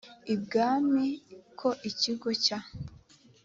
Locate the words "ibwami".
0.33-1.07